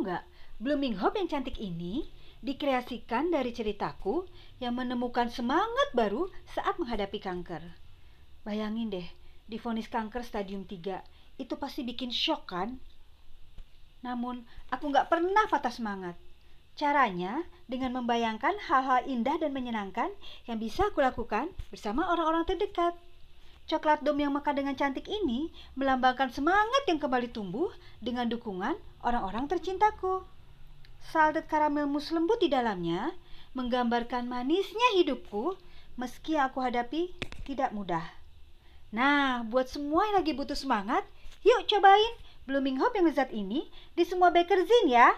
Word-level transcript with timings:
Nggak, 0.00 0.24
Blooming 0.56 0.96
Hope 0.96 1.20
yang 1.20 1.28
cantik 1.28 1.60
ini 1.60 2.08
dikreasikan 2.40 3.28
dari 3.28 3.52
ceritaku 3.52 4.24
yang 4.56 4.72
menemukan 4.72 5.28
semangat 5.28 5.92
baru 5.92 6.32
saat 6.56 6.80
menghadapi 6.80 7.20
kanker. 7.20 7.60
Bayangin 8.40 8.88
deh, 8.88 9.04
difonis 9.44 9.92
kanker 9.92 10.24
stadium 10.24 10.64
3, 10.64 11.04
itu 11.36 11.54
pasti 11.60 11.84
bikin 11.84 12.08
shock 12.08 12.48
kan? 12.48 12.80
Namun, 14.00 14.40
aku 14.72 14.88
nggak 14.88 15.12
pernah 15.12 15.44
patah 15.52 15.68
semangat. 15.68 16.16
Caranya 16.80 17.44
dengan 17.68 18.00
membayangkan 18.00 18.56
hal-hal 18.72 19.04
indah 19.04 19.36
dan 19.36 19.52
menyenangkan 19.52 20.08
yang 20.48 20.56
bisa 20.56 20.88
aku 20.88 21.04
lakukan 21.04 21.52
bersama 21.68 22.08
orang-orang 22.08 22.48
terdekat. 22.48 22.96
Coklat 23.66 24.00
dom 24.00 24.16
yang 24.16 24.32
mekar 24.32 24.56
dengan 24.56 24.78
cantik 24.78 25.08
ini 25.10 25.50
melambangkan 25.76 26.32
semangat 26.32 26.86
yang 26.86 27.02
kembali 27.02 27.28
tumbuh 27.32 27.68
dengan 28.00 28.30
dukungan 28.30 28.78
orang-orang 29.04 29.50
tercintaku. 29.50 30.24
Salted 31.00 31.48
karamel 31.48 31.88
mus 31.88 32.12
lembut 32.12 32.38
di 32.40 32.52
dalamnya 32.52 33.12
menggambarkan 33.56 34.28
manisnya 34.28 34.94
hidupku 34.94 35.56
meski 35.98 36.38
aku 36.38 36.62
hadapi 36.62 37.12
tidak 37.44 37.74
mudah. 37.74 38.04
Nah, 38.90 39.46
buat 39.46 39.70
semua 39.70 40.06
yang 40.10 40.22
lagi 40.22 40.34
butuh 40.34 40.58
semangat, 40.58 41.06
yuk 41.46 41.66
cobain 41.70 42.14
Blooming 42.50 42.82
Hope 42.82 42.98
yang 42.98 43.06
lezat 43.06 43.30
ini 43.30 43.70
di 43.94 44.02
semua 44.02 44.34
bakerzin 44.34 44.90
ya. 44.90 45.14